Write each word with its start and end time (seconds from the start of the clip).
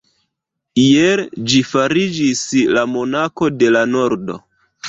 Iel 0.83 1.21
ĝi 1.51 1.61
fariĝis 1.73 2.43
la 2.79 2.87
Monako 2.97 3.55
de 3.61 3.71
la 3.77 3.89
Nordo. 3.95 4.43